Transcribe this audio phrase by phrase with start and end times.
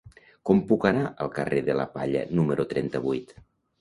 [0.49, 3.37] Com puc anar al carrer de la Palla número trenta-vuit?